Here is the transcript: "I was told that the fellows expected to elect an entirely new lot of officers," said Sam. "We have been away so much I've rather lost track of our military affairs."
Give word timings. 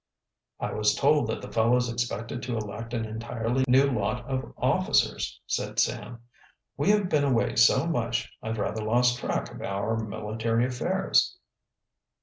"I 0.59 0.73
was 0.73 0.95
told 0.95 1.27
that 1.27 1.43
the 1.43 1.51
fellows 1.51 1.87
expected 1.87 2.41
to 2.41 2.57
elect 2.57 2.95
an 2.95 3.05
entirely 3.05 3.63
new 3.67 3.83
lot 3.85 4.25
of 4.25 4.51
officers," 4.57 5.39
said 5.45 5.77
Sam. 5.77 6.23
"We 6.75 6.89
have 6.89 7.07
been 7.07 7.23
away 7.23 7.55
so 7.55 7.85
much 7.85 8.27
I've 8.41 8.57
rather 8.57 8.81
lost 8.83 9.19
track 9.19 9.53
of 9.53 9.61
our 9.61 9.97
military 9.97 10.65
affairs." 10.65 11.37